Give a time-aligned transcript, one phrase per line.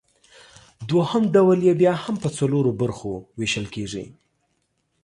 [0.89, 4.05] دوهم ډول یې بیا هم پۀ څلورو برخو ویشل کیږي